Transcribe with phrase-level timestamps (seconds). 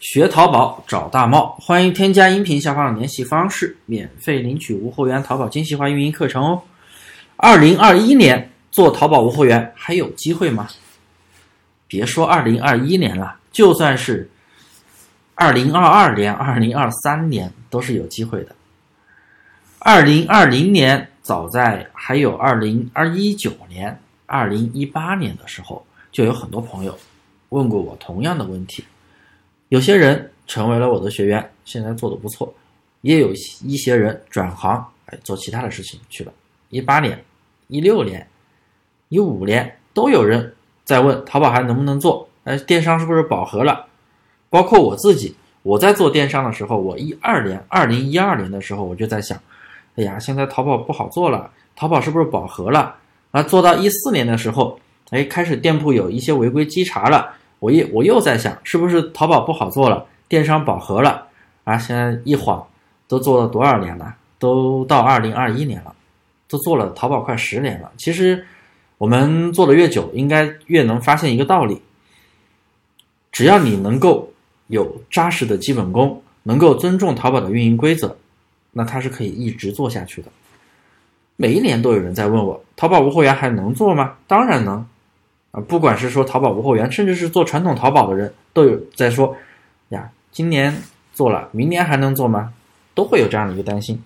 [0.00, 6.62] 学淘宝找大茂，欢迎添加音频下方的联系方式，免费领取无货源淘宝精细化运营课程哦。
[7.36, 10.66] 二零二一年做淘宝无货源还有机会吗？
[11.86, 14.30] 别说二零二一年了，就算是
[15.34, 18.56] 二零二二年、二零二三年都是有机会的。
[19.80, 26.98] 二零二零年早在还有二零二一九年、二零一八年的时候，就有很多朋友
[27.50, 28.82] 问过我同样的问题。
[29.70, 32.52] 有些人成为了我的学员，现在做的不错；
[33.02, 36.32] 也有一些人转行，哎，做其他的事情去了。
[36.70, 37.24] 一八年、
[37.68, 38.26] 一六年、
[39.10, 40.52] 一五年都有人
[40.84, 42.28] 在问淘宝还能不能做？
[42.42, 43.86] 哎，电商是不是饱和了？
[44.48, 49.40] 包括我自己，我在做电商的时候，我一二年、二零一二年的时候，我就在想，
[49.94, 52.96] 哎呀，现在淘宝不好做了，淘宝是不是饱和了？
[53.30, 57.36] 啊，做到一四年的时候，哎，开始店铺有一些违规稽查了。
[57.60, 61.28] 我又我又在想，是不是淘宝不好做了，电商饱和了
[61.64, 61.78] 啊？
[61.78, 62.66] 现在一晃，
[63.06, 64.16] 都做了多少年了？
[64.38, 65.94] 都到二零二一年了，
[66.48, 67.92] 都做了淘宝快十年了。
[67.98, 68.46] 其实，
[68.96, 71.80] 我们做的越久，应该越能发现一个道理：
[73.30, 74.32] 只要你能够
[74.68, 78.16] 有扎实的基本功，能够尊重淘宝的运营规则，
[78.72, 80.28] 那它是可以一直做下去的。
[81.36, 84.14] 每一年都有人在问我，淘宝无货源还能做吗？
[84.26, 84.86] 当然能。
[85.52, 89.36] 啊，不管是说淘宝无货源，甚至是做传统淘宝的人，都有在说，
[89.88, 92.52] 呀，今年做了，明年还能做吗？
[92.94, 94.00] 都会有这样的一个担心。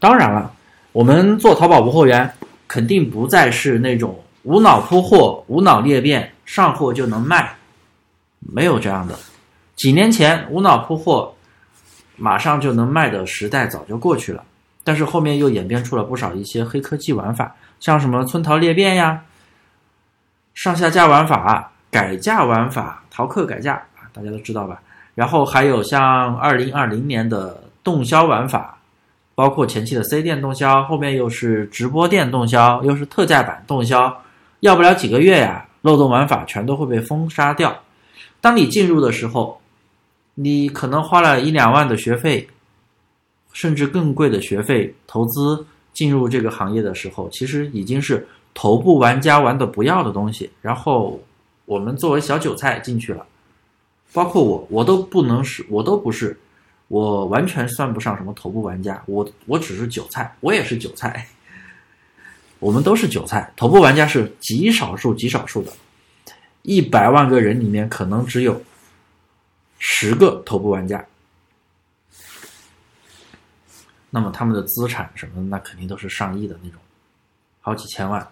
[0.00, 0.52] 当然了，
[0.92, 2.32] 我们做淘宝无货源，
[2.66, 7.54] 肯定不再是那种无脑铺货、无脑裂变，上货就能卖，
[8.40, 9.14] 没有这样的。
[9.76, 11.34] 几年前无脑铺货，
[12.16, 14.42] 马上就能卖的时代早就过去了。
[14.82, 19.22] 但是后面又演变出了不少一些黑科技玩法，像什么村淘裂变呀。
[20.56, 24.80] 上下架玩法、改价玩法、淘客改价啊，大家都知道吧？
[25.14, 28.78] 然后还有像二零二零年的动销玩法，
[29.34, 34.22] 包括前期的 C 店动销，后面又是直播店动销，又是特价版动销，
[34.60, 37.78] 要不了几个月呀，漏洞玩法全都会被封杀掉。
[38.40, 39.60] 当你进入的时候，
[40.36, 42.48] 你可能花了一两万的学费，
[43.52, 48.26] 甚至更贵的学费投资进入这个行业的时候，其实已经是。
[48.58, 51.22] 头部玩家玩的不要的东西，然后
[51.66, 53.26] 我们作为小韭菜进去了，
[54.14, 56.34] 包括我，我都不能是，我都不是，
[56.88, 61.28] 我完全算不上什么头部玩家，我我只是韭菜，我也是韭菜，
[62.58, 65.70] 我们都是韭菜，头部玩家是极少数极少数的，
[66.62, 68.58] 一百万个人里面可能只有
[69.78, 71.04] 十个头部玩家，
[74.08, 76.80] 那么他们的资产什么的，那肯定都是上亿的那种，
[77.60, 78.26] 好几千万。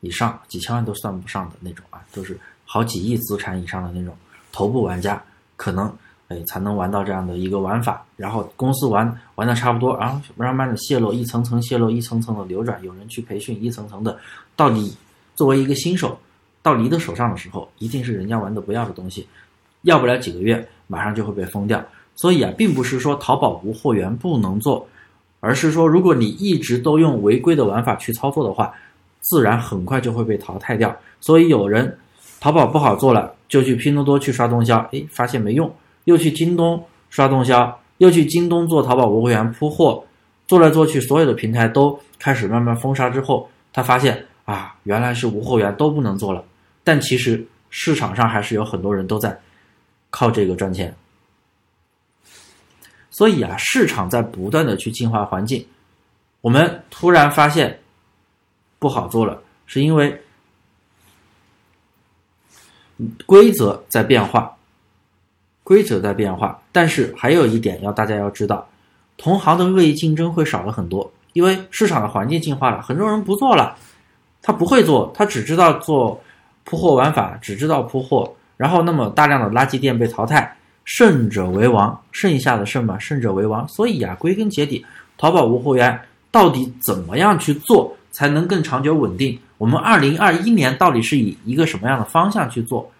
[0.00, 4.14] 以上几千万都算不上的那种啊，都是好几亿资产以上的那种
[4.52, 5.20] 头部玩家，
[5.56, 5.92] 可能
[6.28, 8.04] 哎才能玩到这样的一个玩法。
[8.16, 14.16] 然后公司玩玩的差不多，然后慢慢的泄露，一层层泄露，一层层的流转，有人去培训，一层层的，
[14.54, 14.96] 到你
[15.34, 16.16] 作为一个新手
[16.62, 19.26] 到你的手上的时候，一定是人家玩的不要的东西，
[19.82, 21.84] 要不了几个月，马上就会被封掉。
[22.14, 24.86] 所以啊，并不是说淘宝无货源不能做，
[25.40, 28.72] 而是说如果你一直都用违规的玩法去操作的话。
[29.20, 31.98] 自然很快就会被淘汰掉，所以有人
[32.40, 35.70] 淘宝不好做了，就去拼多多去刷动销，哎，发现没用，
[36.04, 40.04] 又去京东刷动销，又去京东做淘宝无货源铺货，
[40.46, 46.42] 做来做去，所有的平台都开始慢慢封杀之后，他发现啊，原来是无货源都不能做了，
[46.82, 49.38] 但其实市场上还是有很多人都在
[50.10, 50.94] 靠这个赚钱，
[53.10, 55.66] 所以啊，市场在不断的去进化环境，
[56.40, 57.78] 我们突然发现。
[58.78, 60.20] 不好做了，是因为
[63.26, 64.56] 规则在变化，
[65.62, 66.60] 规则在变化。
[66.72, 68.68] 但是还有一点要大家要知道，
[69.16, 73.76] 同行的恶意竞争会少了很多，因为市场的环境进化了，很多人不做了，
[74.42, 76.20] 他不会做，他只知道做
[76.64, 83.66] 铺货玩法，只知道铺货，然后那么大量的垃圾店被淘汰，胜者为王，剩下的胜嘛，胜者为王。
[83.68, 84.86] 所以呀，归根结底，
[85.16, 87.96] 淘宝无货源到底怎么样去做？
[88.18, 89.38] 才能更长久稳定。
[89.58, 92.90] 我们二零二一年到底是以一个什么样的方向去做？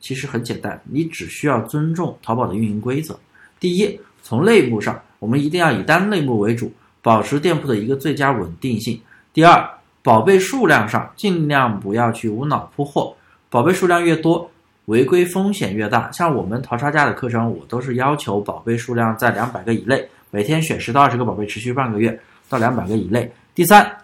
[0.00, 3.16] 其实很简单，你只需要尊重淘宝的运营规则。
[3.60, 6.72] 第一，从类目上，我们一定要以单类目为主，
[7.02, 9.00] 保持店铺的一个最佳稳定性。
[9.32, 9.64] 第二，
[10.02, 13.14] 宝贝数量上尽量不要去无脑铺货，
[13.48, 14.50] 宝贝数量越多，
[14.86, 16.10] 违规风险越大。
[16.10, 22.18] 像我们淘差价的课程，我都是要求宝贝数量在两百个以内，每天选十到二十个宝贝，持续半个月
[22.48, 23.30] 到两百个以内。
[23.54, 24.03] 第三。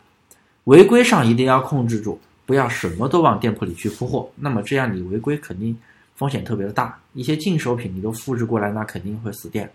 [0.65, 5.77] 违规上一定要控制住，不要什么都往店铺里去铺货，那么这样你违规肯定
[6.15, 9.71] 风险特别的大，一些进手品你都复制过来，那肯定会死店。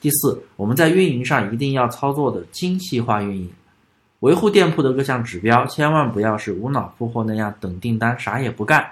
[0.00, 3.50] 第四，我们在运营上一定要操作的精细化运营，
[4.20, 8.86] 维护店铺的各项指标，千万不要是无脑铺货那样等订单啥也不干，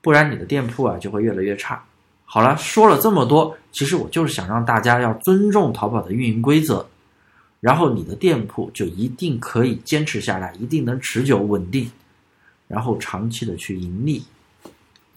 [0.00, 1.82] 不然你的店铺啊就会越来越差。
[2.24, 6.86] 好了，说了这么多，其实我就是想让大家要尊重淘宝的运营规则，
[7.62, 11.88] 然后你的店铺就一定可以坚持下来，一定能持久稳定，
[12.66, 14.24] 然后长期的去盈利。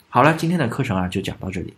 [0.09, 1.73] 好了，今天的课程啊就讲到这里。